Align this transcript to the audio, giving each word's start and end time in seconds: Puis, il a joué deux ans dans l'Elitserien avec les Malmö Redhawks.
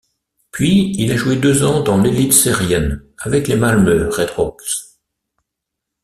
Puis, 0.49 0.95
il 0.97 1.11
a 1.11 1.15
joué 1.15 1.35
deux 1.35 1.61
ans 1.63 1.81
dans 1.83 2.01
l'Elitserien 2.01 2.99
avec 3.19 3.47
les 3.47 3.55
Malmö 3.55 4.09
Redhawks. 4.09 4.97